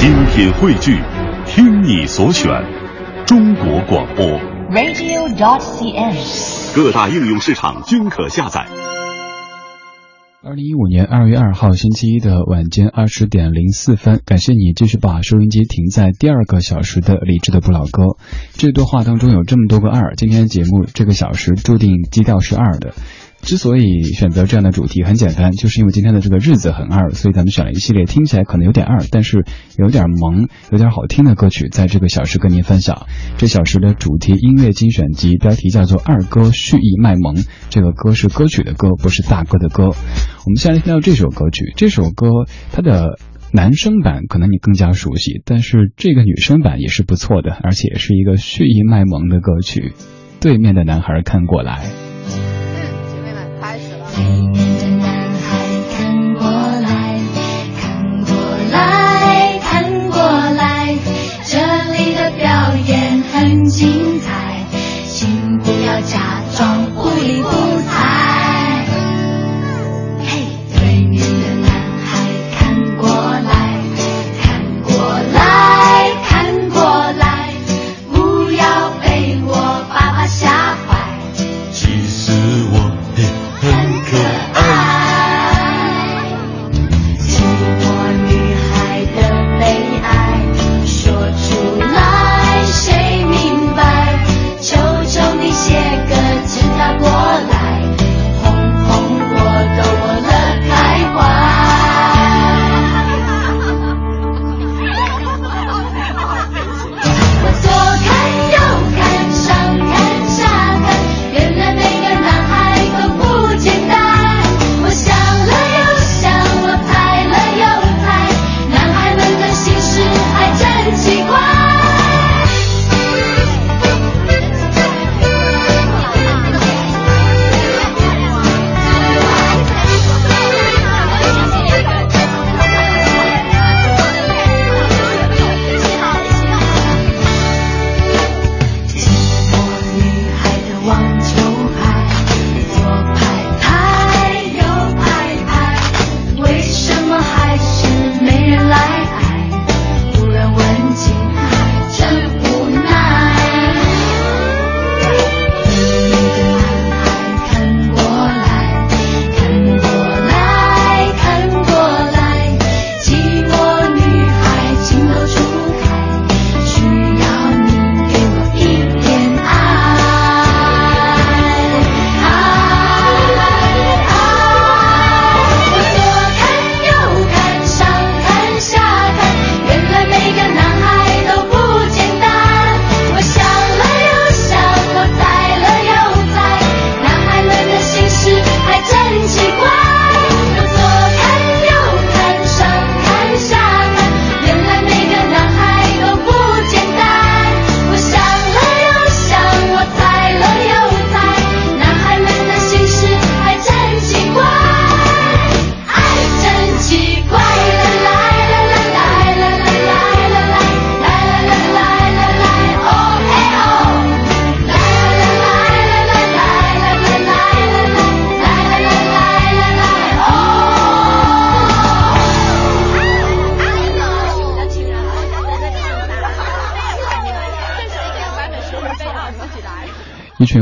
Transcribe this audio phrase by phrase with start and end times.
[0.00, 0.98] 精品汇聚，
[1.44, 2.50] 听你所选，
[3.26, 4.24] 中国广播。
[4.70, 6.16] radio.cn。
[6.74, 8.66] 各大应用市场均可下载。
[10.42, 18.16] 二零一五年二月二号星期一的晚间二十点零四分，感谢你继续把收音机停在第二个小时的理智的不老歌。
[18.54, 22.94] 这段话当中有这么多个二，今天节目这个小时注定基调是二的。
[23.42, 29.44] 之所以选择这样的主题，很简单，就是因为今天的这个日子很二，所以咱们选了一系列听起来可能有点二，但是
[29.78, 33.06] 有点萌、有点好听的歌曲，在这个小时跟您分享。
[33.38, 37.36] 这小时的主题音乐精选集，标题叫做《二哥蓄意卖萌》，
[37.70, 39.84] 这个歌是歌曲的歌，不是大哥的歌。
[39.84, 42.26] 我们现在听到这首歌曲，这首歌
[42.72, 43.18] 它的
[43.52, 49.92] 男生版可能你更加熟悉，但是这个女生版也是不错的，而且是一个蓄意卖萌的歌曲。
[50.40, 51.90] 对面的男孩看过来。
[54.20, 54.89] singing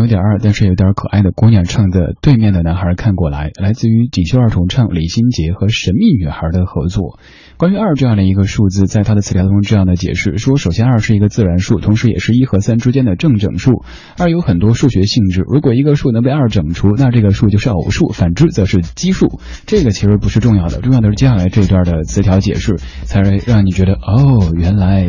[0.08, 7.18] 点二，但是有点可爱的姑娘唱的《对面的男孩看过来》，来自于锦绣二重唱李心洁和神秘女孩的合作。
[7.58, 13.82] 关于二这样的一个数字，在它的词条当中这样的解释说，首先二是一个自然数，同时也是一和三之间的正整数。
[14.16, 19.40] 二有很多数学性质，如果一个数能被二整除，那这个数就是偶数，反之则是奇数。
[19.66, 25.08] 这个其实不是重要的，重要的是接下来这段的词条解释，才会让你觉得哦，原来。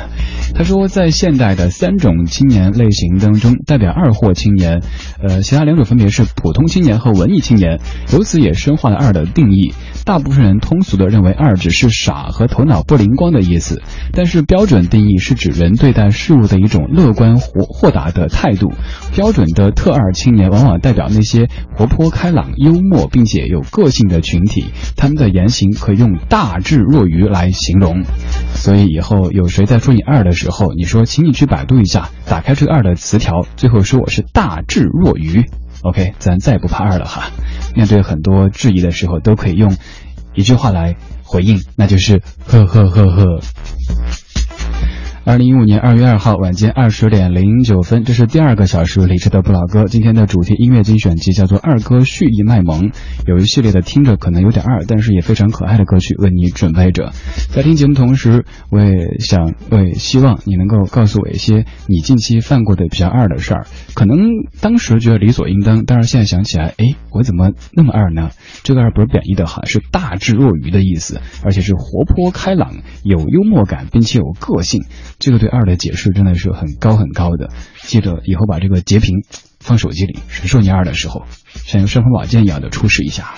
[0.54, 4.82] 他说，在现代的三种青年类型当中，代表二货青年，
[5.26, 7.80] 呃，其他两种分别是普通青年和文艺青年，
[8.12, 9.72] 由此也深化了二的定义。
[10.04, 18.72] 大部分人通俗的认为二只是傻和头脑不灵光的意思，但是标准定义是指人对待事物的一种乐观豁豁达的态度。
[19.14, 24.66] 标准的特二青年往往代表那些活泼开朗、幽默并且有个性的群体，
[24.96, 28.04] 他们的言行可以用大智若愚来形容。
[28.54, 35.44] 所以以后有谁在说你二的时候，你说，请你去百度一下，打开这个二的词条，最后说我是大智若愚。
[35.82, 37.30] OK，咱再也不怕二了哈。
[37.74, 39.76] 面对很多质疑的时候，都可以用
[40.34, 43.40] 一句话来回应那就是呵呵呵呵。
[45.26, 49.86] 二零一五年二月二号晚间二十点零九分，这是第二个小时李志的不老歌。
[49.86, 52.90] 今天的主题音乐精选集叫做《二哥蓄意卖萌》，
[53.26, 57.10] 有一系列的听着可能有点二，但是也非常可爱的歌曲为你准备着。
[57.48, 63.66] 在听节目同时，我也想，我也希望你能够告诉我一些你近期犯过的比较二的事儿。
[63.94, 64.16] 可能
[64.60, 68.30] 当时觉得理所应当，但是现在想起来，哎，我怎么那么二呢？
[68.62, 74.84] 这个二不是贬义的哈，是大智若愚的意思，而且是活泼开朗、有幽默感，并且有个性。
[75.18, 77.50] 这个对二的解释真的是很高很高的。
[77.82, 79.24] 记得以后把这个截屏
[79.60, 83.34] 放手机里，谁说你二的时候，像用尚方宝剑一样的出示一下。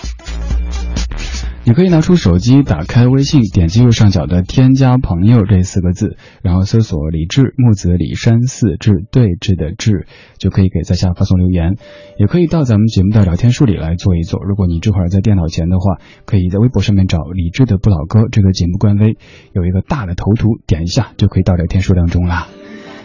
[1.68, 10.06] 你可以拿出手机，打开微信，点击右上角的“添加朋友”这四个字，然后搜索“李志木子李山寺志对峙的志”，
[10.40, 11.76] 就可以给在下发送留言。
[12.18, 14.42] 也可以到咱们节目的聊天室里来坐一坐。
[14.42, 19.18] 如果你这会儿在电脑前的话，可以在微博上面找“李志的不老歌”这个节目官微，
[19.52, 22.48] 有一个大的头图，点一下就可以到聊天室当中啦。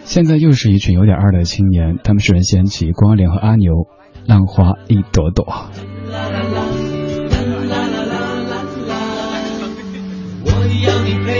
[0.04, 3.72] 现在又是一群有点二的青年，他们是任贤齐、光良和阿牛，
[4.24, 5.44] 《浪花一朵朵》。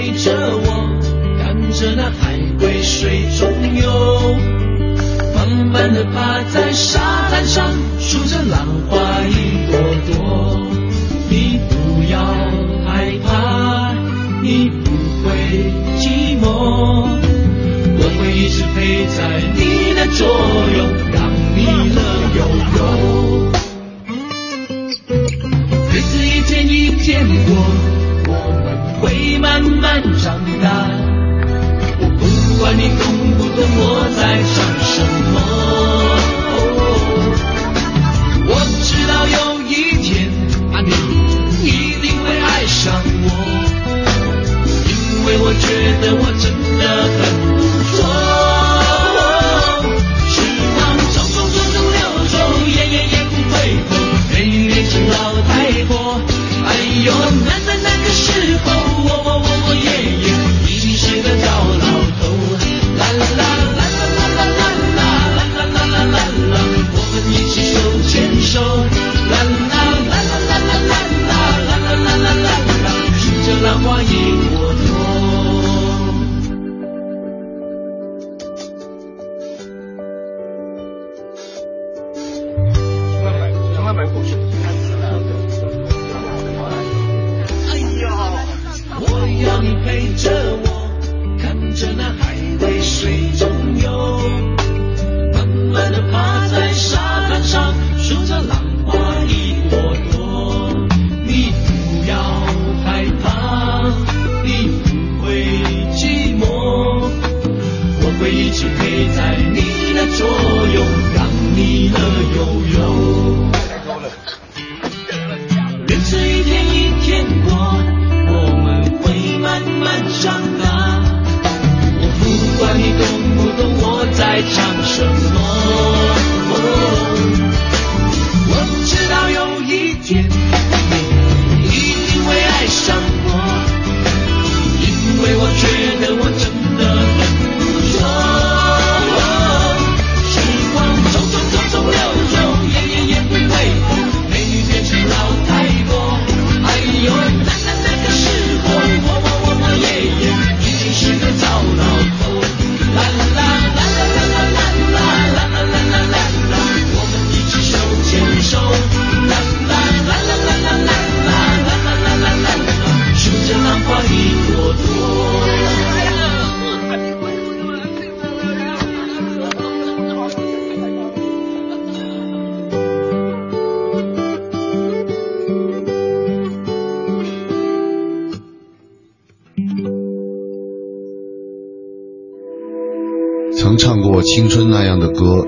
[0.05, 0.69] 陪着我，
[1.39, 4.37] 看着那海龟水中游，
[5.35, 9.81] 慢慢的趴在沙滩上，数着浪花一朵
[10.12, 10.61] 朵。
[11.31, 12.21] 你不要
[12.85, 13.95] 害怕，
[14.43, 14.91] 你不
[15.25, 15.33] 会
[15.99, 16.45] 寂寞，
[17.97, 20.29] 我会一直陪在你的左
[20.77, 20.85] 右，
[21.15, 21.65] 让你
[21.95, 21.99] 乐
[22.37, 22.41] 悠
[22.77, 22.79] 悠。
[25.91, 27.57] 日子一天一天过，
[28.27, 28.65] 我们
[29.00, 29.03] 会
[29.44, 30.67] 慢慢长大。
[32.00, 32.25] 我不
[32.58, 33.05] 管你懂
[33.37, 34.96] 不懂我在想什
[35.35, 35.37] 么。
[38.49, 38.50] 我
[38.81, 39.37] 知道有
[39.69, 39.70] 一
[40.00, 40.08] 天
[40.73, 40.88] 啊，你
[41.62, 41.69] 一
[42.00, 43.29] 定会爱上我，
[44.88, 44.93] 因
[45.26, 45.67] 为我觉
[46.00, 46.44] 得我真
[46.79, 46.82] 的
[47.20, 47.20] 很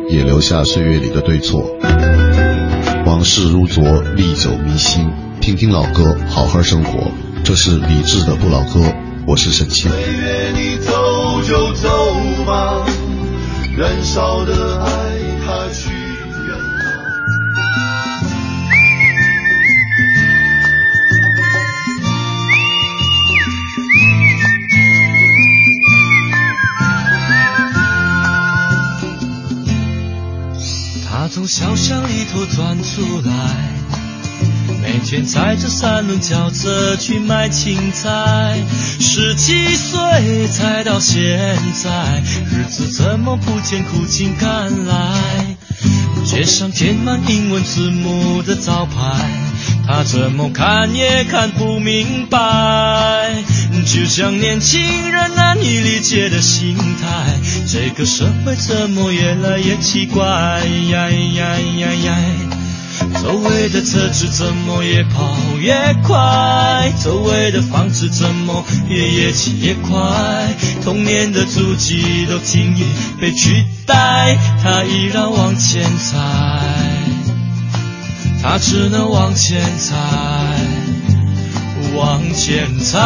[0.09, 1.65] 也留下岁月里的对错。
[3.05, 3.83] 往事如昨，
[4.15, 5.11] 历久弥新。
[5.41, 7.11] 听听老歌，好好生活。
[7.45, 8.81] 这是理智的不老歌，
[9.27, 9.91] 我是沈清。
[9.91, 11.89] 岁月你走就走
[12.47, 12.85] 吧，
[13.77, 14.91] 燃烧的爱
[31.47, 33.33] 从小巷里头钻出来，
[34.83, 38.59] 每天踩着三轮轿车去买青菜，
[38.99, 45.57] 十七岁才到现在，日子怎么不见苦尽甘来？
[46.25, 49.31] 街上贴满英文字母的招牌，
[49.87, 53.37] 他怎么看也看不明白。
[53.87, 57.39] 就像年轻人难以理解的心态，
[57.69, 60.27] 这个社会怎么越来越奇怪？
[60.91, 62.17] 呀呀呀呀！
[63.23, 66.93] 周围的车子怎么越跑越快？
[67.03, 70.55] 周围的房子怎么也越起越快？
[70.83, 72.85] 童年的足迹都轻易
[73.21, 76.19] 被取代，他依然往前踩，
[78.43, 79.97] 他只能往前踩，
[81.97, 82.99] 往前踩。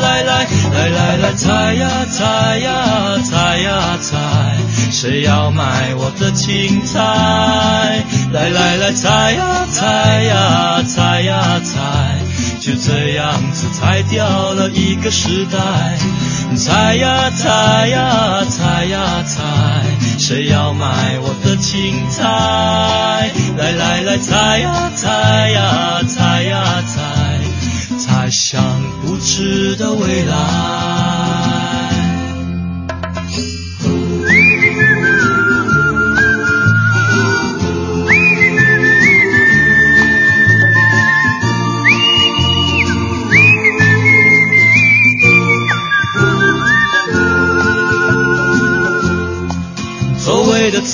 [0.00, 4.16] 来来来来来，踩呀踩呀踩呀踩，
[4.90, 8.04] 谁要买我的青菜？
[8.32, 11.78] 来来来，踩呀踩呀踩呀踩，
[12.60, 15.58] 就这样子踩掉了一个时代。
[16.56, 19.42] 踩呀踩呀踩呀踩，
[20.18, 23.32] 谁要买我的青菜？
[23.56, 26.23] 来来来，踩呀踩呀踩
[28.46, 28.62] 想，
[29.00, 31.13] 不知的未来。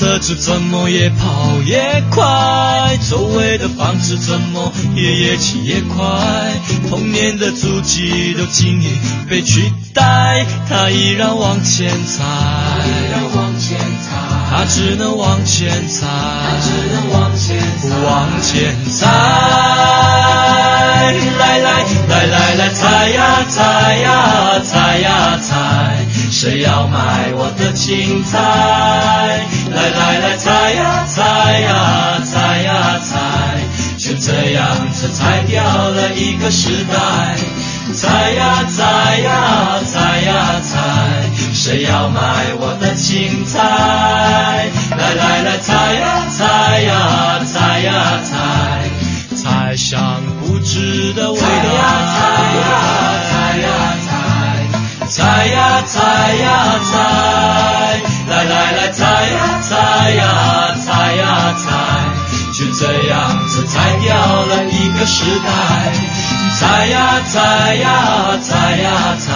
[0.00, 2.24] 车子怎么越跑越快？
[3.10, 6.58] 周围的房子怎么也越起越快？
[6.88, 8.88] 童年的足迹都轻易
[9.28, 12.24] 被取代，他依然往前踩，
[14.50, 16.06] 他只能往前踩，
[16.62, 17.62] 只能往前
[18.02, 19.06] 往前踩。
[21.38, 29.46] 来来来来来，踩呀踩呀踩呀踩，谁要买我的青菜？
[29.70, 33.18] 来来来，踩呀踩呀踩呀踩，
[33.96, 37.36] 就这样子踩掉了一个时代。
[37.94, 40.78] 踩呀踩呀踩呀踩，
[41.52, 42.20] 谁要买
[42.58, 42.76] 我
[65.20, 65.50] 时代。
[66.58, 69.32] 踩呀踩呀踩呀踩，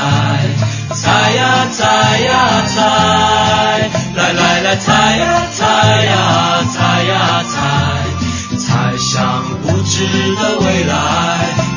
[0.95, 2.33] 踩呀踩呀
[2.67, 5.64] 踩，来来来，踩呀踩
[6.05, 7.57] 呀踩呀踩，
[8.59, 10.95] 踩向不知的未来。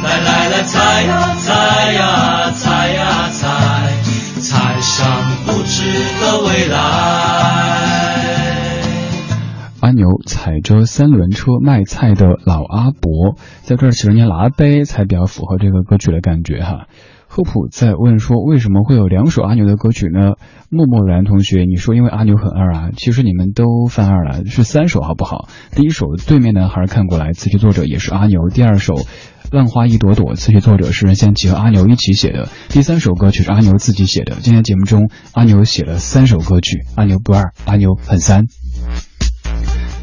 [0.04, 3.48] 来来来，踩呀踩呀踩呀踩，
[4.42, 5.06] 踩向
[5.46, 5.84] 不知
[6.22, 7.76] 的未来。
[10.26, 16.88] 踩着三轮车卖菜的老阿伯，在这儿其实念拉杯才比较符合这个歌曲的感觉哈。
[17.30, 20.36] 赫普在问说，为什么会有两首阿牛的歌曲呢？
[20.70, 25.50] 默默然同学，你说因为阿牛很二啊，其实你们都犯二了，是三首好不好？
[25.76, 28.94] 第一首《对面男孩看过来》，词曲作者也是阿牛；第二首
[29.52, 34.38] 《浪花一朵朵》，词曲作者是任贤齐和阿牛一起写的；第三首歌曲是阿牛自己写的。
[34.42, 38.46] 今天节目中，阿牛写了三首歌曲，阿牛不二，阿牛很三。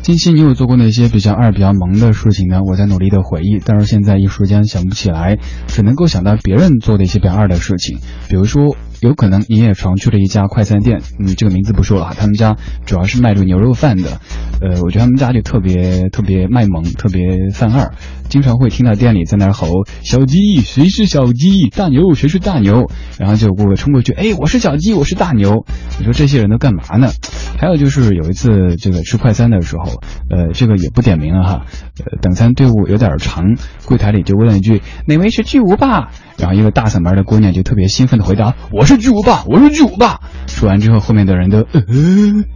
[0.05, 2.61] 近期你有做过哪些比较二、比较萌的事情呢？
[2.63, 8.01] 我在努力的回忆，但是现在一时间想不起来，只能够想到别人做的一些比较二的事情。
[8.29, 14.21] 比如说，有可能你也常去的一家快餐店，嗯，这个名字不说了哈，他们家主要是卖这个牛肉饭的，
[14.61, 17.95] 呃，我觉得他们家就特别特别卖萌，特别犯二，
[18.29, 19.69] 经常会听到店里在那吼
[20.05, 21.71] ：“小鸡，谁是小鸡？
[21.75, 25.65] 大牛，谁是大牛？”然后就有顾客冲过去：“哎，我是小鸡，我是大牛。”
[25.99, 27.09] 你说这些人都干嘛呢？
[27.57, 29.85] 还有就是有一次这个吃快餐的时候，
[30.29, 31.67] 呃，这个也不点名了哈，
[31.99, 33.57] 呃，等餐队伍有点长，
[33.87, 41.83] 柜台里就问了一句：“哪位是巨无霸？”然后一个大嗓门的姑娘就特别兴奋的回答：“我是巨无霸，我是巨无霸。”说完之后，后面的人都呃，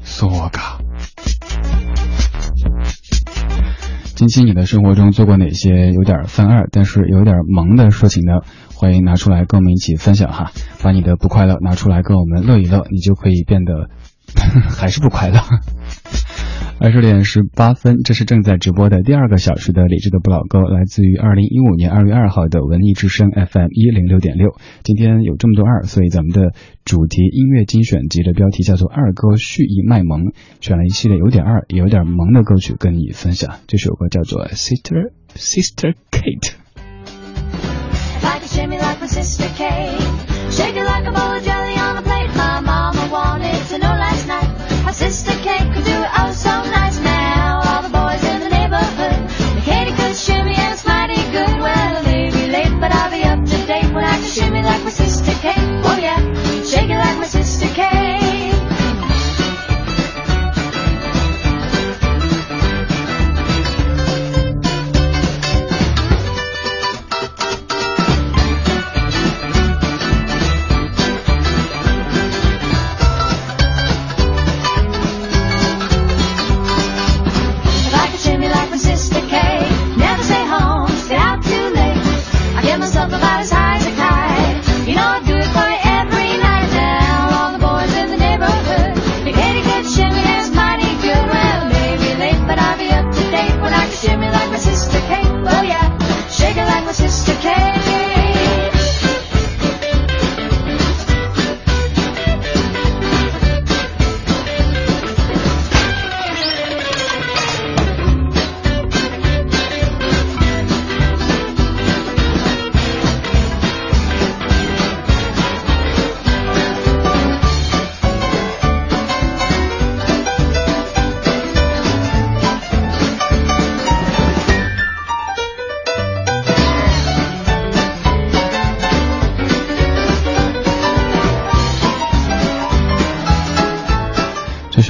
[0.03, 0.79] 索嘎。
[4.15, 8.41] 近期你的生活中做过哪些有点犯二，但是有点萌的事情呢？
[8.75, 10.51] 欢迎拿出来跟我们一起分享哈，
[10.83, 13.91] 把你的不快乐拿出来跟我们乐一乐，你就可以变得
[14.77, 15.39] 还是不快乐。
[16.81, 24.55] 二十点十八分，这是正在直播的第二个小时的理智的不老歌，来自于二零一五年二月二号的文艺之声 FM 一零六点六。
[24.85, 26.53] 今天有这么多二，所以咱们的
[26.85, 30.33] 主题音乐精选集的标题叫做“二哥蓄意卖萌”，
[30.63, 33.57] 选了一系列有点二也有点萌的歌曲跟你分享。
[33.67, 36.53] 这首歌叫做 Sister Sister Kate。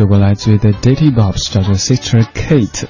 [0.08, 2.86] 这首歌来自于 The Dirty Bobs，叫做 Sister Kate。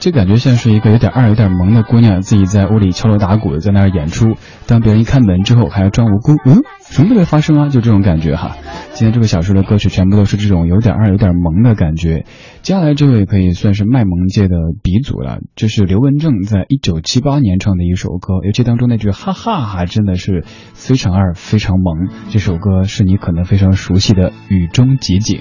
[0.00, 4.34] 这感觉像是一个有点二、有点萌的姑娘，自己在屋里敲锣打鼓的在那儿演出。
[4.66, 6.58] 当别人一开门之后，还要装无辜，嗯，
[6.90, 8.56] 什么都没发生啊，就这种感觉哈。
[8.94, 12.26] 今天这个小时的歌曲全部都是这种有点二、有点萌的感觉。
[12.62, 20.44] 接下来这位可以算是卖萌界的鼻祖了，这是刘文正在一九七八年唱的一首歌，尤其当中那句哈哈哈，真的是
[20.74, 22.08] 非常二、非常萌。
[22.30, 25.38] 这首歌是你可能非常熟悉的《雨中集锦》。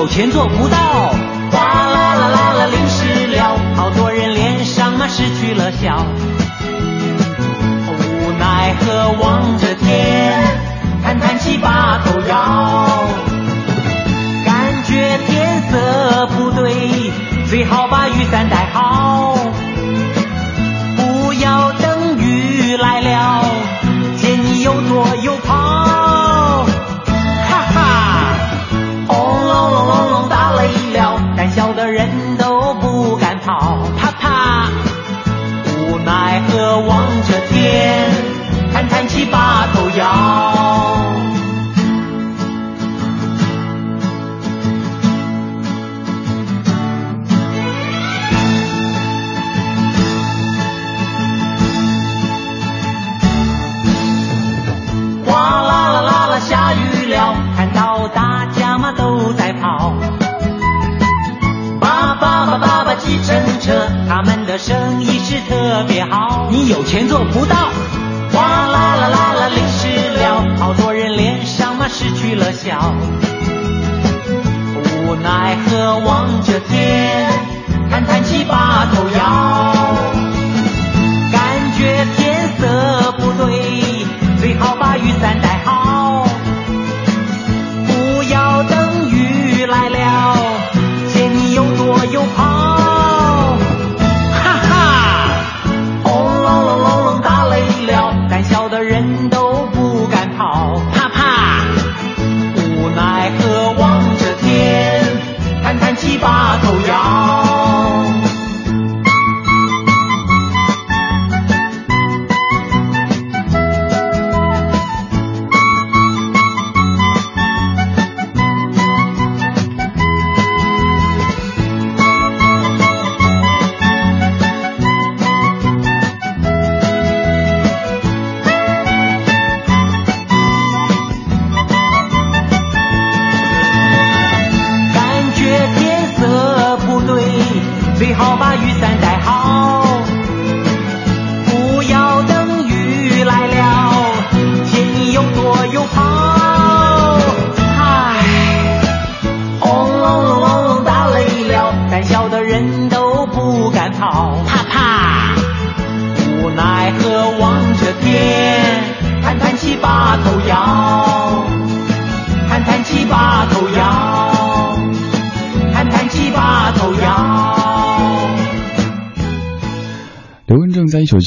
[0.00, 1.12] 有钱做不到。
[1.52, 6.06] 哗啦啦啦啦，淋湿了，好多人脸上嘛失去了笑。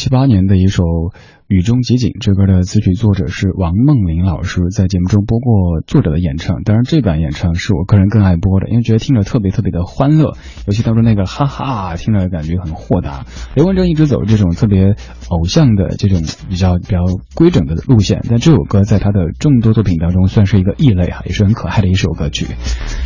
[0.04, 0.84] 七八年的一首
[1.54, 6.64] 《雨中集锦》，这歌的词曲作者是王梦玲老师，在节目中播过作者的演唱。
[6.64, 10.36] 当然，这版演唱是我个人更爱播的，因为觉得听着特别特别的欢乐，
[10.66, 13.28] 尤其当中那个哈哈，听着感觉很豁达。
[13.54, 14.96] 刘文正一直走这种特别
[15.30, 22.48] 偶像的这种比较比较规整的路线，但这首歌在他的众多作品当中算是一个异类哈，也是很可爱的一首歌曲。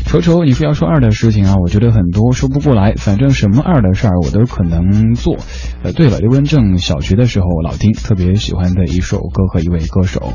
[0.06, 5.36] 瞅瞅，你说要说二的事情啊，我觉得很多说不过来，反正什么二的事儿我都可能做。
[5.84, 10.34] 呃，对了，刘文正小学的时候老听，特别喜欢的一首歌和一位歌手。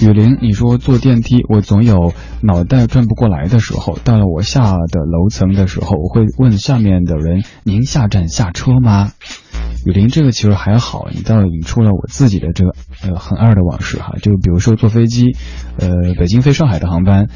[0.00, 3.98] 雨林，你说坐电梯，我总有脑袋转不过来的时候。
[4.04, 9.10] 到了我下的楼层的时候，我会问下面的人：“您下站下车吗？”
[9.84, 14.14] 雨林，这个其实还好，你倒引出了我自己的这个呃很二的往事哈。
[14.22, 15.36] 就比如说坐飞机，
[15.78, 17.28] 呃，北京飞上海的航班。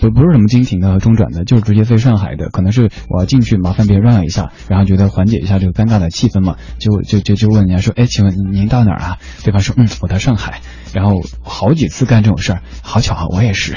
[0.00, 2.48] 不不是什么经停的、中转的，就是直接飞上海的。
[2.50, 10.60] 可能是我要进去，麻烦别人让一下，然后觉得缓解一下这个尴尬的气氛嘛，就就就就问人家说：“哎，请问您到哪儿啊？”对方说：“嗯，我到上海。”
[10.92, 13.76] 然后好几次干这种事儿，好巧啊，我也是。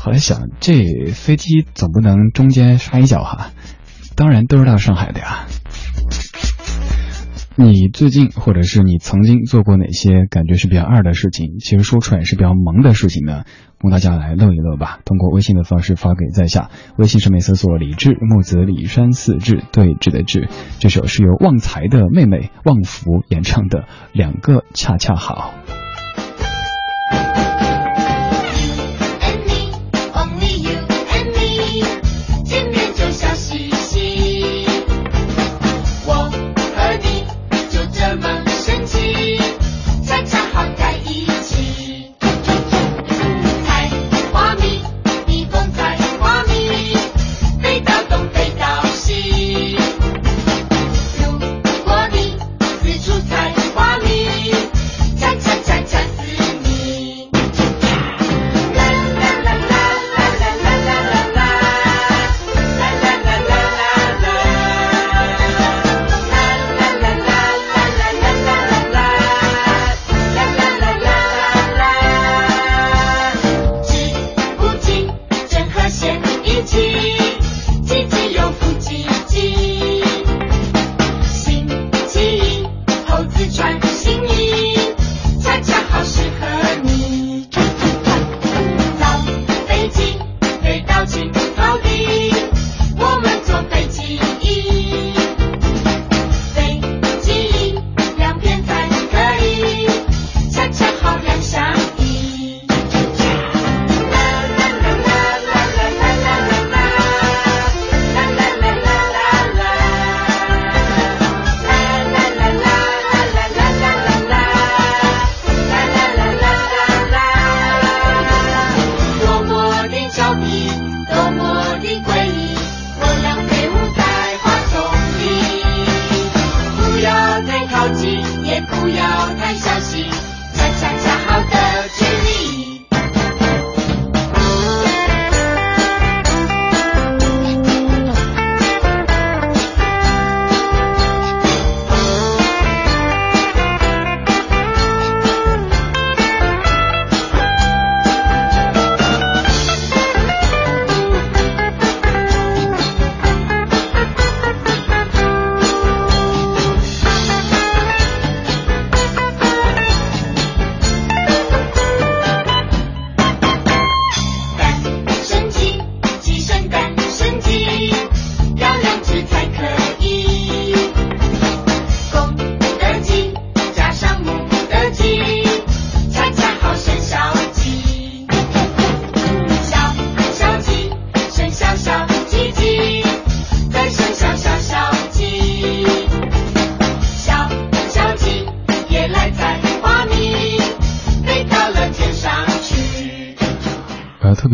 [0.00, 3.50] 后来想，这飞机总不能中间摔一跤哈，
[4.14, 5.46] 当然都是到上海的呀。
[7.58, 11.58] 你最近或者是你曾经做过哪些感觉是比较二的事情？
[11.58, 13.44] 其实说出来是比较萌的事情呢？
[13.78, 15.00] 供大家来乐一乐吧。
[15.06, 20.50] 通过微信的方式发给在下，微信上面搜索“李志木子李山四志对峙的志”。
[20.80, 23.80] 这首是由旺财的妹妹旺福演唱的
[24.12, 25.54] 《两个恰恰好》。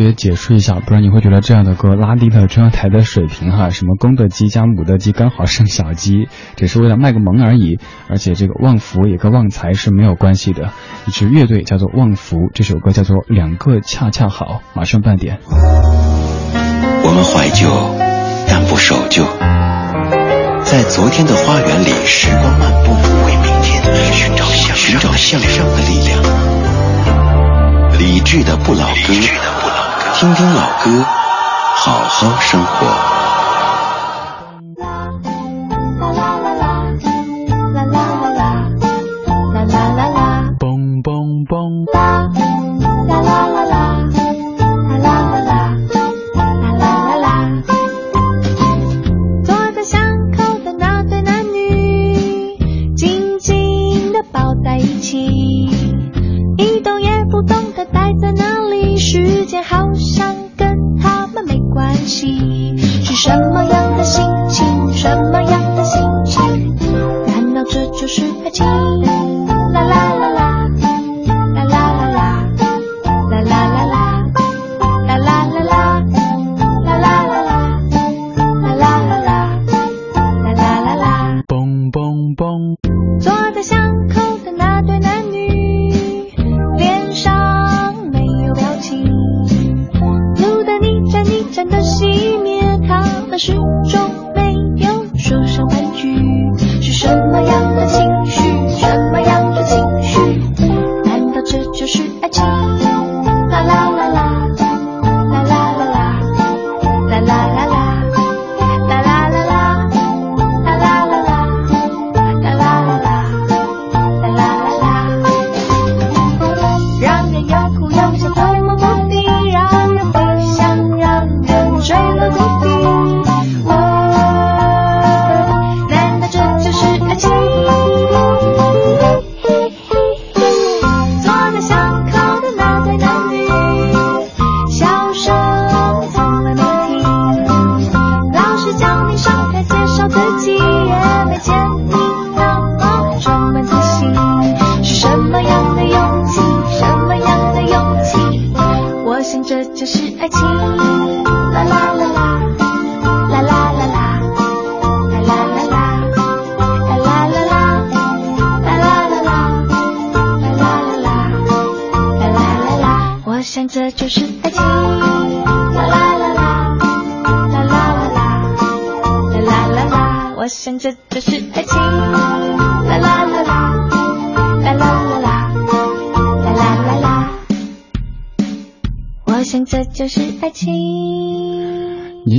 [0.03, 3.71] 别解释一下，不然你会觉得这样的歌拉低了中央台的水平哈。
[3.71, 7.79] 什么公的鸡加母的鸡刚好生小鸡，只是为了卖个萌而已。
[8.09, 10.71] 而且这个旺福也跟旺财是没有关系的，
[11.07, 14.45] 一支乐队叫做旺福，这首歌叫做《两个恰恰好》，
[14.77, 15.39] 马上半点。
[17.05, 17.69] 我们怀旧，
[18.49, 19.23] 但不守旧。
[20.65, 22.91] 在昨天的花园里，时光漫步，
[23.25, 26.21] 为明天寻找向寻找向上的力量。
[28.01, 29.13] 理智的不老歌，
[30.15, 31.05] 听听老歌，
[31.75, 33.22] 好好生活。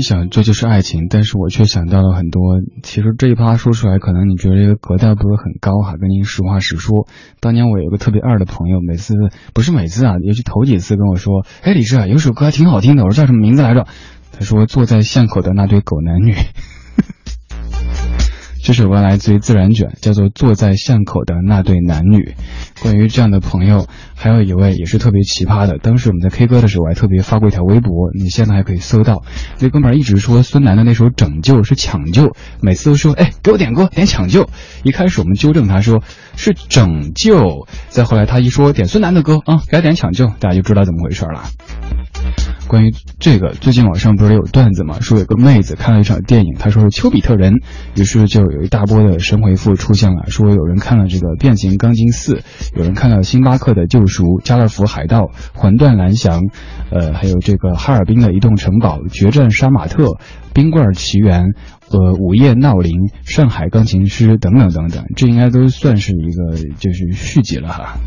[0.03, 2.61] 想这就是爱情，但是我却想到了很多。
[2.83, 5.95] 其实这一趴说出来，可能你觉得这个格调不是很高哈。
[5.99, 7.07] 跟您实话实说，
[7.39, 9.15] 当年我有个特别二的朋友，每次
[9.53, 13.87] 不是每次啊，尤其头几次跟我说：“哎，李志啊，有首歌还挺好听的。”我说叫什么名字来着？
[14.31, 16.35] 他说：“坐在巷口的那对狗男女。
[18.63, 22.17] ”这首歌来自于自然卷，叫做《坐在巷口的那对男女》。
[22.84, 25.78] 关于这样的朋友，还有一位也是特别奇葩的。
[25.78, 29.24] 当时我们在 K 歌的时候，我还特别发过一条微博，你现在还可以搜到。
[29.60, 34.50] 那哥们儿一直说孙楠的那首《拯救》是抢救，每次都说：“哎，给我点歌，点抢救。”
[34.84, 36.04] 一开始我们纠正他说
[36.36, 41.46] 是拯救，再后来他一说点孙楠的歌啊，该点抢救，大家就知道怎么回事了。
[42.73, 47.62] 关于这个，最近网上不是有段子嘛，说有个妹子看了一场电影，她说是丘比特人，
[47.95, 52.41] 于是就有一大波的神回复出现了，说有人看了这个变形钢筋四，
[52.75, 56.41] 有人看了星巴克的救赎、家乐福海盗、魂断蓝翔，
[56.89, 60.17] 呃，还有这个哈尔滨的移动城堡、决战杀马特、
[60.55, 61.53] 冰棍奇缘。
[61.91, 67.99] 呃，午夜闹铃、上海钢琴师等等等等，这应该都算是一个就是续集了哈。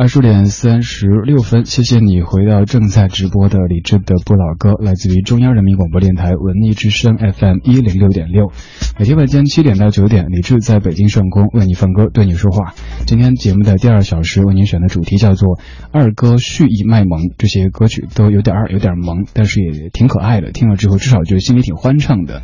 [0.00, 8.50] 二十点三十六分，谢谢你回到正在直播的李志的不老歌，来自于中央人民广播电台文艺之声 FM 一零六点六。
[8.98, 12.72] 每天晚间七点到九点，李志在北京上空为你放歌，对你说话。
[13.06, 15.60] 今天节目的第二小时为您选的主题叫做
[15.92, 20.50] “二哥蓄意卖萌”，这些歌曲都有点二，有点萌，但是也挺可爱的。
[20.50, 22.40] 听了之后，至少觉得心里挺欢畅的。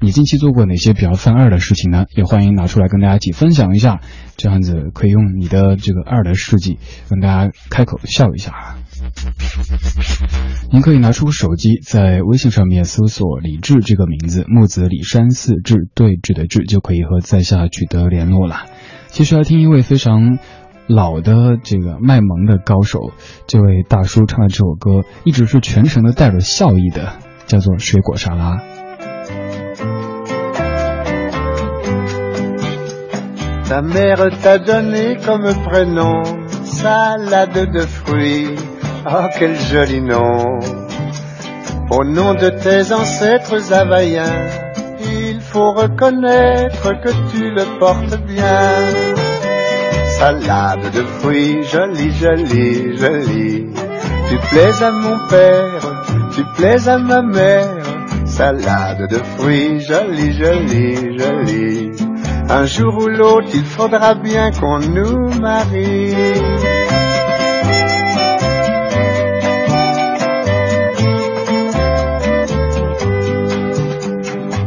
[0.00, 2.04] 你近期做过哪些比较犯二的事情呢？
[2.14, 3.98] 也欢迎拿出来跟大家一起分享一下，
[4.40, 6.78] 这样子可以用你的这个二的事迹。
[7.10, 8.76] 跟大家开口笑一下。
[10.72, 18.64] 您可以拿出手机，在微信上面搜索“李志”这个名字，木子李山寺志对峙的志，就可以和在下取得联络了。
[19.08, 20.38] 接下来听一位非常
[20.86, 23.12] 老的这个卖萌的高手，
[23.46, 28.56] 这位大叔唱的这首歌，一直是全程的带着笑意的，叫做《水果沙拉》。
[33.70, 36.24] Ta mère t'a donné comme prénom
[36.64, 38.56] salade de fruits.
[39.08, 40.58] Oh, quel joli nom.
[41.88, 44.48] Au nom de tes ancêtres havaïens,
[45.04, 48.88] il faut reconnaître que tu le portes bien.
[50.18, 53.66] Salade de fruits, jolie, jolie, jolie.
[54.28, 55.82] Tu plais à mon père,
[56.34, 57.84] tu plais à ma mère.
[58.24, 62.09] Salade de fruits, jolie, jolie, jolie.
[62.52, 66.16] Un jour ou l'autre, il faudra bien qu'on nous marie.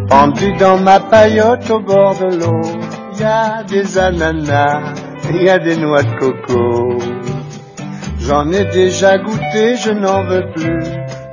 [0.08, 2.62] Pendu dans ma paillote au bord de l'eau,
[3.16, 4.94] il y a des ananas,
[5.30, 6.98] il y a des noix de coco.
[8.20, 10.84] J'en ai déjà goûté, je n'en veux plus.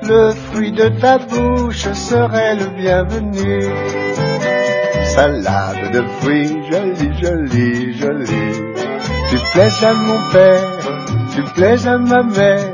[0.03, 4.10] Le fruit de ta bouche serait le bienvenu.
[5.21, 8.55] Salade de fruits, jolie, jolie, jolie.
[9.29, 10.65] Tu plais à mon père,
[11.35, 12.73] tu plais à ma mère.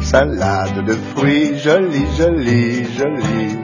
[0.00, 3.58] Salade de fruits, jolie, jolie, jolie.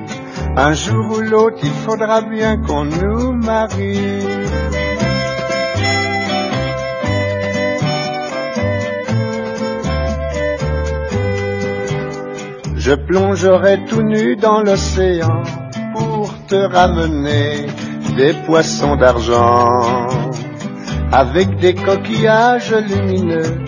[0.57, 4.27] Un jour ou l'autre, il faudra bien qu'on nous marie.
[12.77, 15.45] Je plongerai tout nu dans l'océan
[15.95, 17.67] pour te ramener
[18.17, 20.09] des poissons d'argent
[21.13, 23.65] avec des coquillages lumineux.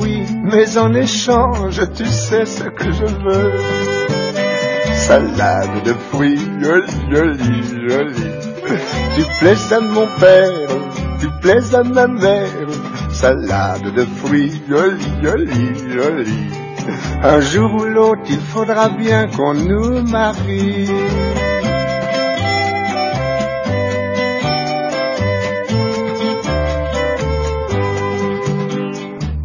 [0.00, 3.52] Oui, mais en échange, tu sais ce que je veux.
[4.94, 8.32] Salade de fruits, jolie, jolie, jolie.
[9.14, 10.68] Tu plais à mon père,
[11.20, 12.68] tu plais à ma mère.
[13.10, 16.50] Salade de fruits, jolie, jolie, jolie.
[17.22, 20.88] Un jour ou l'autre, il faudra bien qu'on nous marie.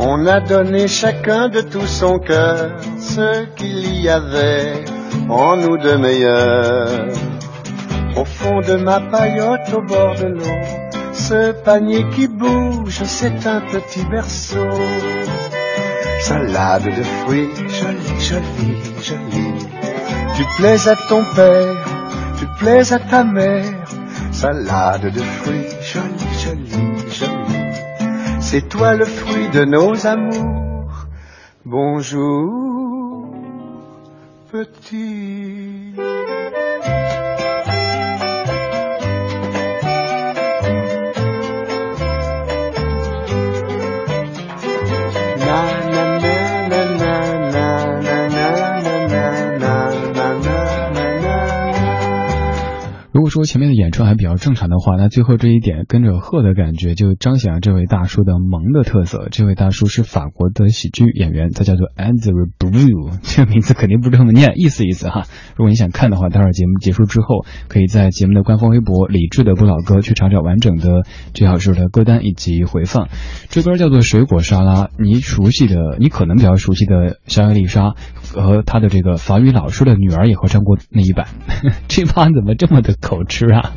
[0.03, 4.83] On a donné chacun de tout son cœur ce qu'il y avait
[5.29, 7.07] en nous de meilleur.
[8.15, 10.57] Au fond de ma paillote au bord de l'eau,
[11.13, 14.69] ce panier qui bouge, c'est un petit berceau.
[16.21, 19.65] Salade de fruits, jolie, jolie, jolie.
[20.35, 21.75] Tu plais à ton père,
[22.39, 23.65] tu plais à ta mère.
[24.31, 26.90] Salade de fruits, jolie, jolie.
[28.51, 31.07] C'est toi le fruit de nos amours.
[31.63, 33.33] Bonjour,
[34.51, 35.80] petit.
[53.31, 59.27] 说前面的演出还比较正常的话，那最后这一点跟着鹤的感觉，就彰显了这位大叔的萌的特色。
[59.31, 65.23] 这位大叔是法国的喜剧演员，他叫做 Andrew Blue，这个名字肯定不是这么念，意思意思哈。
[65.55, 73.09] 如果你想看的话，待会儿节目结束之后，可以在节目的官方微博“理智的不老歌”去查找完整的这小时的歌单以及回放。
[73.49, 77.95] 这歌叫做《水果沙拉》，你熟悉的，你可能比较熟悉的小艾丽莎
[78.33, 81.27] 和她的这个法语老师的女儿也合唱过那一版。
[81.89, 82.95] 这帮怎么这么的？
[83.01, 83.73] 口吃啊，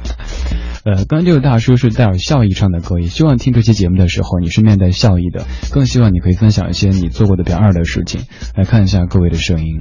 [0.84, 8.22] 呃，刚才这位大叔是带有笑意唱的歌，也希望听这期节目的时候你是面带笑意的，更希望你可以分享一些你做过的比较二的事情。
[8.54, 9.80] 来看一下各位的声音。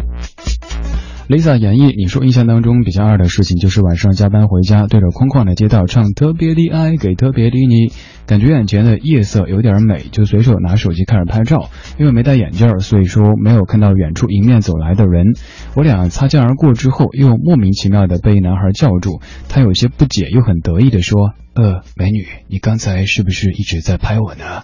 [1.29, 7.93] Lisa 演绎，你说印象当中比较二的事情就是晚上加班回家，对着空旷的街道唱特别的爱给特别的你，
[8.27, 11.69] 感觉眼前的夜色有点美，就随手拿手机开始拍照。
[11.97, 15.33] 因为没戴眼镜，所以说没有看到远处迎面走来的人。
[15.75, 24.63] 我俩擦肩而过之后，又莫名其妙的被男孩叫住，他有些不解又很得意的说：“呃，美女，你刚才是不是一直在拍我呢？”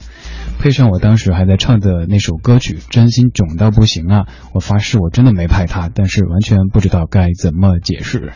[0.57, 4.27] 配上我当时还在唱的那首歌曲，真心肿到不行啊！
[4.53, 8.33] 我发誓我真的没拍他，但是完全不知道该怎么解释。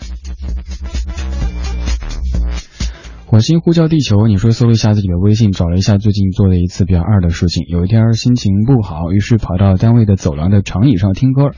[3.33, 7.65] 火星呼叫地球，你说搜了一下自己的微信，找了一下最近做的一次比较二的事情。
[7.67, 11.49] 有一天心情不好，于是跑到单位的走廊的长椅上听歌，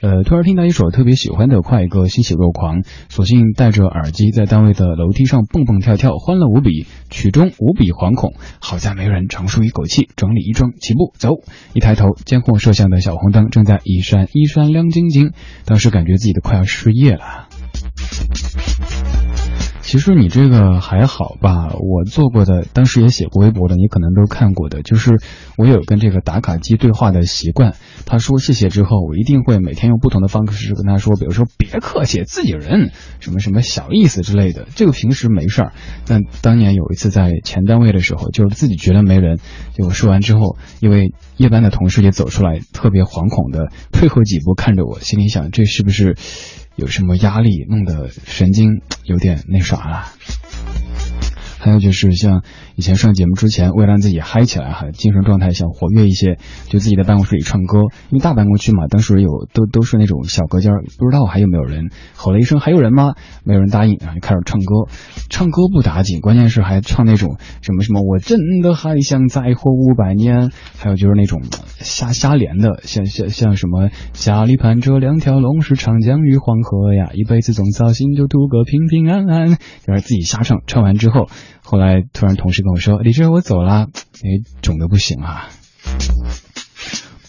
[0.00, 8.34] 呃，突然听到一首特别喜欢的快歌，欣喜若狂，索性戴着耳机在单位的楼梯上蹦蹦跳跳，欢乐无比，曲中无比惶恐。
[8.58, 11.28] 好在没人，长舒一口气，整理衣装，起步走。
[11.74, 15.30] 一抬头，监控摄像的小红灯正在一闪一闪亮晶晶，
[15.64, 17.46] 当时感觉自己都快要失业了。
[19.90, 25.20] 其实你这个还好吧，我做过的，当时也写过微博的，你可能都看过的，就是
[25.58, 27.74] 我有跟这个打卡机对话的习惯。
[28.06, 34.68] 他说谢谢之后，我一定会每天用不同的方式跟他说，比如说别客气，自己人，什么什么小意思之类的。
[34.76, 35.72] 这个平时没事儿，
[36.06, 39.40] 但当年有一次在前单位的时候，就是自己觉得没人，
[39.74, 46.16] 就说完之后，因为夜班的同事也走出来，特别惶恐的退后几步看着我，心里想这是不是？
[46.80, 50.06] 有什么压力，弄得神经有点那啥了。
[51.58, 52.42] 还有就是像
[52.80, 56.38] 以前上节目之前，为了让自己嗨起来哈，精神状态想活跃一些，
[56.70, 63.12] 就自己在办公室里唱歌，因为大办公区嘛，当时有都都是那种小隔间，不知道还有没有人，吼了一声还有人吗？
[63.44, 64.88] 没有人答应，然后就开始唱歌，
[65.28, 71.42] 唱歌不打紧，关键是还唱那种什么什么我真的还想再活五百年，还有就是那种
[71.80, 81.28] 瞎瞎连的，像像像什么家里盘着两条龙是长江与黄河呀，一辈子总操心就图个平平安安，就是自己瞎唱，唱完之后，
[81.70, 83.86] 后来突然同事跟我说李志我走了，
[84.24, 85.48] 哎，肿的不行啊。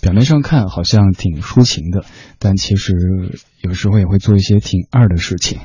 [0.02, 2.04] 表面上看好像挺抒情的，
[2.40, 2.96] 但其实
[3.62, 5.60] 有时候也会做一些挺二的事情。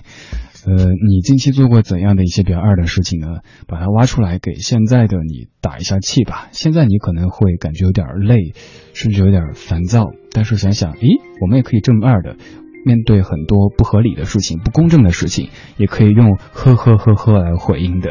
[0.67, 0.75] 呃，
[1.09, 3.39] 你近期做过怎样的一些比较二的事情呢？
[3.67, 6.49] 把它挖出来，给现在的你打一下气吧。
[6.53, 8.53] 现在你可能会感觉有点累，
[8.93, 11.09] 甚至有点烦躁，但是想想，诶，
[11.41, 12.37] 我们也可以这么二的，
[12.85, 15.49] 面对很多不合理的事情、不公正的事情，
[15.79, 18.11] 也可以用呵呵呵呵来回应的。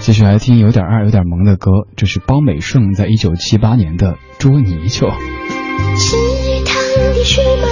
[0.00, 5.06] 继续来听有点二、有点萌的歌，这是包美胜在一九七八年的《捉泥鳅》。
[5.98, 6.16] 池
[6.64, 6.74] 塘
[7.14, 7.69] 的水满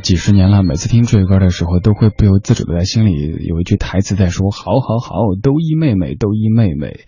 [0.00, 3.12] 几十年了，每次听这首歌的时候，都会不由自主的在心里
[3.46, 7.00] 有一句台词在说：“好好好，都一妹妹，都一妹妹。”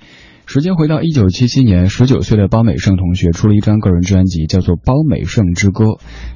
[0.45, 5.85] 时间回到一九七七年，十九岁的包美胜同学出了一张个人专辑，叫做《包美胜之歌》。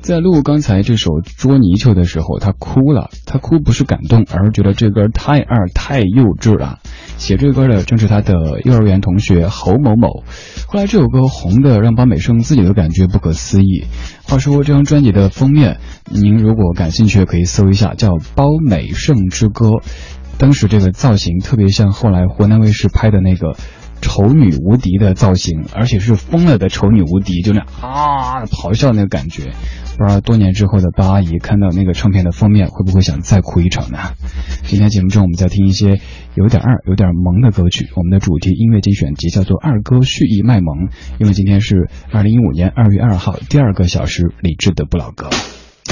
[0.00, 3.10] 在录刚才这首《捉泥鳅》的时候，他哭了。
[3.26, 6.78] 他哭不是感动，而是觉得这歌太二、太幼稚了。
[7.18, 10.24] 写这歌的正是他的幼儿园同学侯某某。
[10.66, 13.84] 后来这首歌红的让包美胜自己都感觉不可思议。
[14.28, 15.78] 话说这张专辑的封面，
[16.10, 19.68] 您如果感兴趣可以搜一下，叫《包美胜之歌》。
[20.38, 23.56] 当时这个造型特别像后来湖南卫视拍的那个
[24.00, 29.52] 丑女无敌的造型，而且是疯了的丑女无敌，就那啊咆哮那个感觉。
[29.98, 33.98] 不知道多年之后的包阿姨看到那个唱片的封面，会不会想再哭一场呢？
[34.64, 36.00] 今天节目中我们再听一些
[36.34, 37.88] 有点二、有点萌的歌曲。
[37.96, 40.88] 我们的主题音乐精选集叫做《二哥蓄意卖萌》，
[41.18, 45.30] 因为今天是二零一五年二月二号第二个小时，李志的不老歌。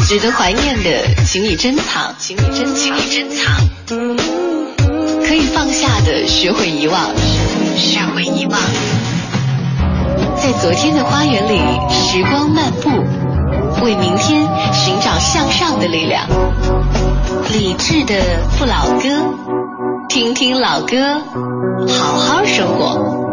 [0.06, 4.43] 值得怀念的，请你珍藏，请你珍藏，请你珍藏。
[5.26, 7.10] 可以放下的，学会遗忘，
[7.76, 8.60] 学会遗忘。
[10.36, 11.58] 在昨天的花园里，
[11.90, 12.90] 时光漫步，
[13.82, 16.26] 为明天寻找向上的力量。
[17.52, 18.14] 理智的
[18.58, 19.08] 不老歌，
[20.08, 21.22] 听听老歌，
[21.88, 23.23] 好好生活。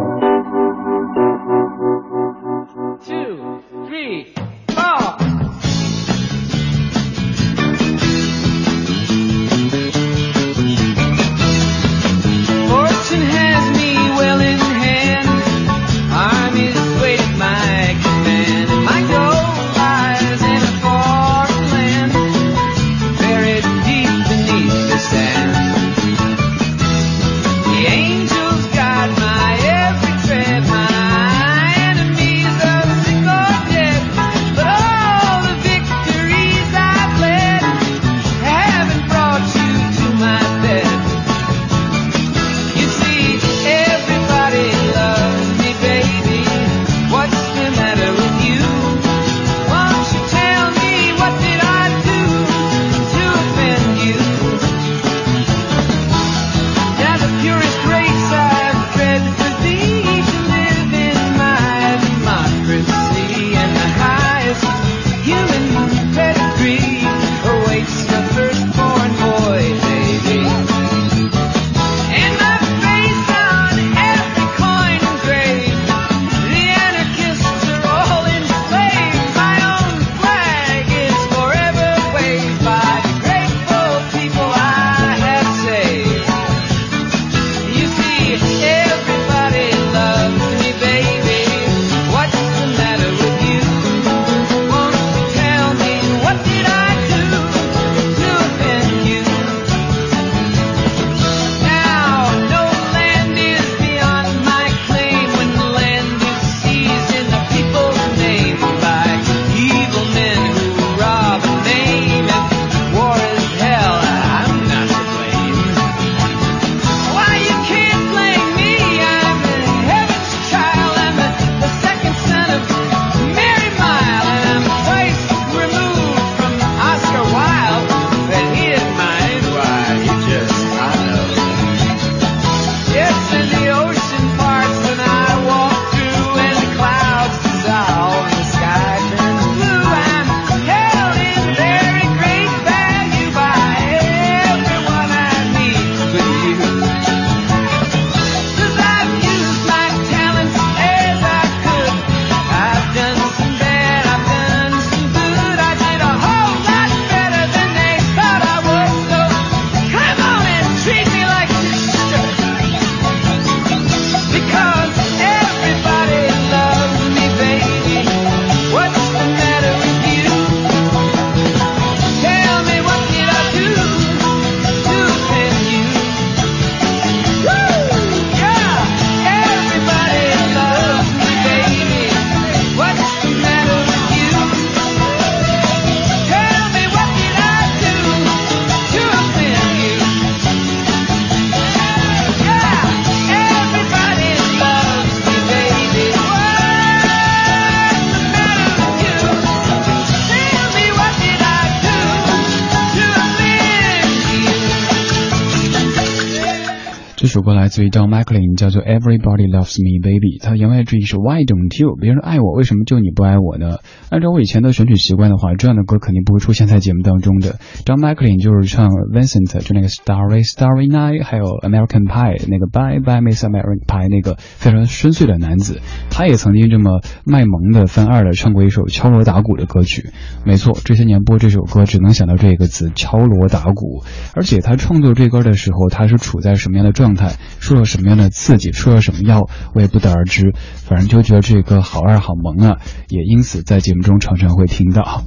[207.81, 210.37] 自于 Don McLean，叫做 Everybody Loves Me Baby。
[210.39, 211.95] 它的言外之意是 Why don't you？
[211.95, 213.79] 别人爱我，为什么就你不爱我呢？
[214.11, 217.57] 按照我以前的选曲习惯的话，这样的歌肯定不会出现在节目当中的。
[217.83, 230.11] Don McLean 就是唱 Vincent，就那个 Starry Starry Night，还有 American Pie 那个 Bye Bye Miss American Pie 那个非常深邃的男子，他也曾经这么卖萌的翻二的唱过一首敲锣打鼓的歌曲。
[230.45, 234.03] 没错，这些年播这首歌，只能想到这个词敲锣打鼓。
[234.35, 237.37] 而且他创作这歌的时候，他是处在什么样的状态，
[237.71, 240.53] 受了什么样的刺激，吃了什么药，我也不得而知。
[240.75, 245.23] 反正就觉得这个好二好萌啊，也因此在节目中常常会听到。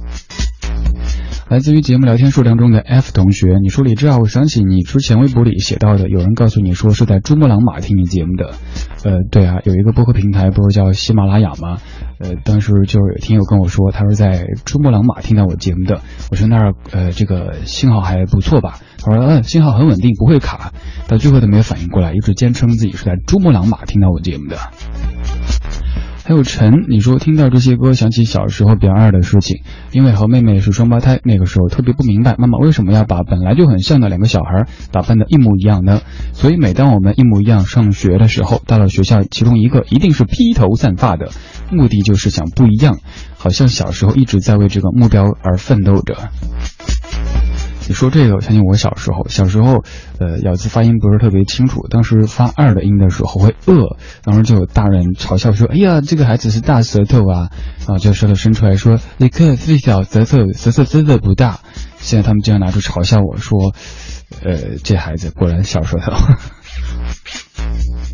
[1.49, 8.53] 来自于节目聊天数量中的 F 同学，你说李志啊，我想起你之前微博里写到的，有人告诉你说是在珠穆朗玛听你节目的。
[9.03, 11.77] 呃，对啊，有一个播客平台不是叫喜马拉雅吗？
[12.19, 16.01] 呃，当时就是有听友跟我说，他说在珠穆朗玛听到我节目的。
[16.31, 18.79] 我说那儿呃这个信号还不错吧？
[18.97, 20.71] 他说嗯，信号很稳定，不会卡。
[21.07, 24.57] 到最后都没有反应过来，一直坚称自己是在珠穆朗玛听到我节目的。
[26.27, 29.61] 还有陈，你说听到这些歌，想起小时候表二的事情，
[29.91, 36.01] 因为和妹妹是双胞胎，那个时候特别不明白妈妈为什么要把本来就很像的两个小孩打扮的一模一样呢？
[36.33, 41.29] 所以每当我们一模一样上学的时候，到了学校，其中一个一定是披头散发的，
[41.71, 42.97] 目的就是想不一样，
[43.37, 46.17] 好像小时候一直在为这个目标而奋斗着。
[47.87, 49.83] 你说这个，我相信我小时候，小时候，
[50.19, 57.49] 呃，咬字发音不是特别清楚，当时发二的音的时候会饿，当时就有大人嘲笑说：“哎呀，这个孩子是大舌头啊！”
[57.85, 61.59] 啊，就舌头伸出来说：“你看最小舌头，舌头真的不大。”
[61.99, 63.73] 现在他们竟然拿出嘲笑我说
[64.43, 66.11] ：“呃，这孩子果然小舌头。”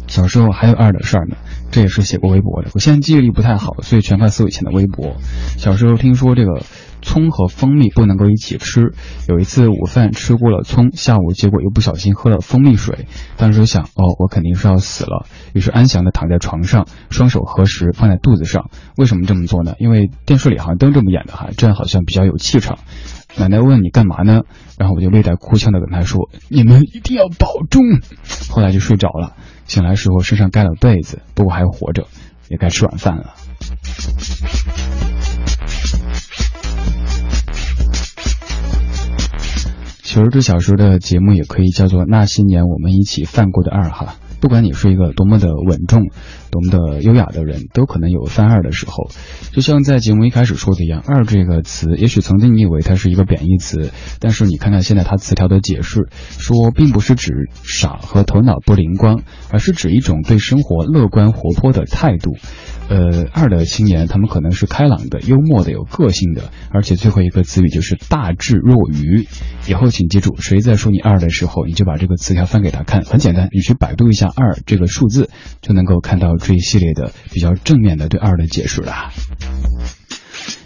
[0.08, 1.38] 小时候还有二的事儿呢，
[1.72, 2.70] 这也是写过微博的。
[2.74, 5.16] 我现在记忆力不太好，所以全靠搜以前的微博。
[5.58, 6.62] 小时候听说这个。
[7.02, 8.94] 葱和蜂蜜不能够一起吃。
[9.28, 13.08] 有一次午饭吃过了葱，下午结果又不小心喝了蜂蜜水。
[13.38, 15.26] 当时想，哦，我肯定是要死了。
[15.54, 18.70] 于是安详的躺在床上，双手合十放在肚子上。
[18.98, 19.76] 为什么这么做呢？
[19.80, 22.78] 因为电视里好像都这么演的哈，这样好像比较有气场。
[23.38, 24.42] 奶奶问你干嘛呢？
[24.78, 27.82] 然后我就略带哭腔的跟她说：“你们一定要保重。”
[28.52, 29.36] 后来就睡着了。
[29.66, 32.08] 醒来时候身上盖了被子，不过还活着，
[32.50, 33.34] 也该吃晚饭了。
[40.12, 44.16] 其实这小时的节目也可以叫做那些年我们一起犯过的二哈。
[44.42, 46.10] 不管你是一个多么的稳重、
[46.52, 49.10] 多么的优雅的人，都可能有犯二的时候。
[49.54, 62.36] 就像在节目一开始说的一样，“二”这个词，也许曾经你以为它是一个贬义词，但是你看看现在它词条的解释，说并不是指傻和头脑不灵光，而是指一种对生活乐观活泼的态度。
[62.92, 69.30] 呃，二的青年，他们可能是开朗的、幽默的、有个性的，而且最后一个词语就是大智若愚。
[69.66, 75.30] 以后请记住，谁在说你二的时候，你就把这个词条翻给他看，很简单，你去百度一下二这个数字，
[75.62, 79.14] 就能够看到这一系列的比较正面的对二的解释了。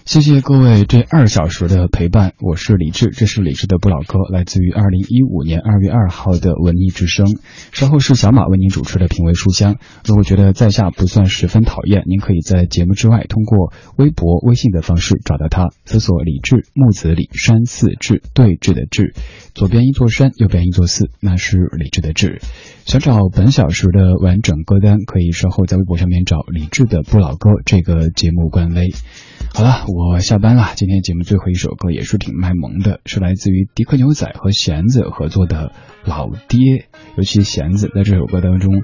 [0.06, 7.26] 谢谢各位这二小时的陪伴，我是李志，这是李志的不老歌，来自于二零一五年二月二号的文艺之声。
[7.74, 9.78] 稍后是小马为您主持的品味书香。
[10.06, 19.16] 如果觉得在下不算十分讨厌，您可以在节目之外通过微博、微信的方式找到他，搜索李志，木子李，山寺志，对峙的志，
[19.54, 22.42] 左边一座山，右边一座寺，那是李志的志。
[22.86, 28.94] 想找本小时的完整歌单，可以稍后在微博上面找李志的不老歌这个节目官微。
[29.54, 30.72] 好了，我下班了。
[30.76, 35.72] 今天节目最后一首歌也是挺卖萌的，是来自于迪克牛仔和弦子合作的
[36.10, 36.60] 《老爹》，
[37.16, 38.84] 尤其弦子在这首歌当中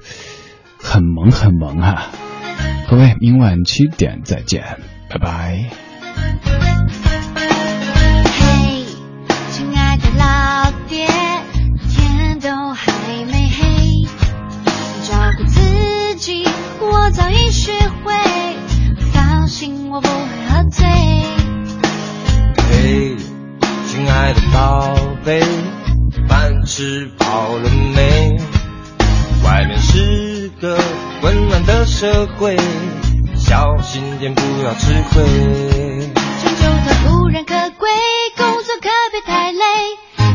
[0.78, 2.10] 很萌很萌啊！
[2.88, 4.78] 各位，明晚七点再见，
[5.10, 5.64] 拜拜。
[8.24, 8.84] 嘿，
[9.50, 11.06] 亲爱的老爹，
[11.90, 12.90] 天都还
[13.26, 14.06] 没黑，
[15.06, 16.44] 照顾自己
[16.80, 18.31] 我早已学会，
[19.42, 20.14] 放心我不会
[20.48, 20.86] 喝醉。
[22.70, 23.16] 嘿，
[23.88, 25.42] 亲爱的宝贝，
[26.28, 28.36] 饭吃饱了没？
[29.44, 30.78] 外面是个
[31.22, 32.56] 温暖的社会，
[33.34, 35.24] 小心点不要吃亏。
[36.40, 37.90] 成就它固然可贵，
[38.36, 39.60] 工作可别太累，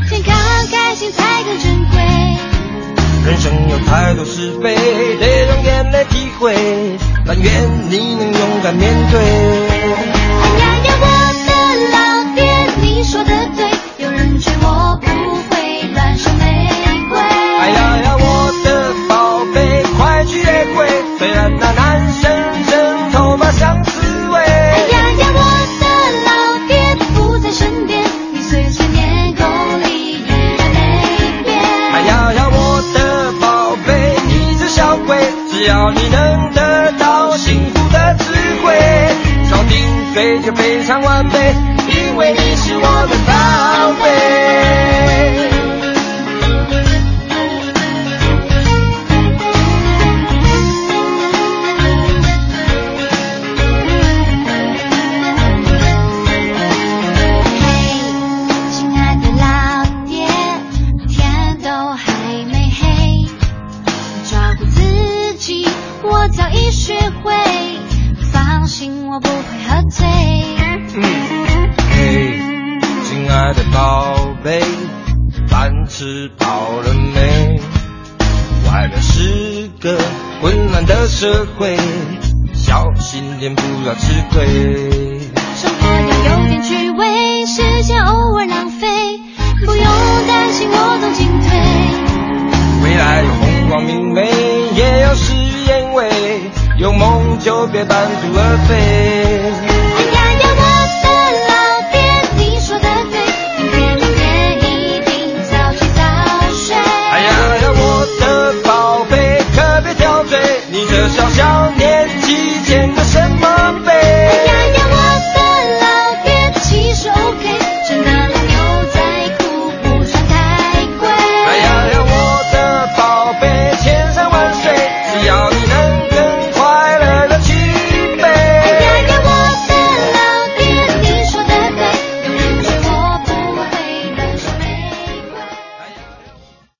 [0.10, 0.36] 健康
[0.70, 1.98] 开心才更珍贵。
[3.26, 6.98] 人生有太多是非，得用眼泪体会。
[7.28, 9.20] 但愿你能勇敢面对。
[9.20, 11.06] 哎呀呀我
[11.48, 11.52] 的
[11.92, 12.42] 老爹
[12.82, 15.08] 你说的对有人追我不
[15.50, 16.70] 会乱说玫
[17.10, 17.20] 瑰。
[17.20, 20.88] 哎呀呀我的宝贝快去约会
[21.20, 22.32] 虽然那男生
[22.70, 24.00] 真头发像刺
[24.30, 25.42] 猬哎呀呀我
[25.82, 25.86] 的
[26.28, 28.02] 老爹不在身边
[28.34, 29.46] 你碎碎念头
[29.84, 30.38] 离一点
[30.74, 30.80] 每
[31.18, 31.60] 一遍
[31.92, 35.18] 哎呀呀我的宝贝你是小鬼
[35.52, 36.37] 只要你能
[40.44, 41.56] 就非常完美，
[41.90, 43.47] 因为你是我的。